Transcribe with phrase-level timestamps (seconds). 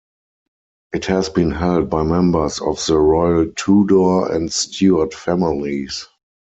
[0.93, 6.07] It has been held by members of the royal Tudor and Stuart families.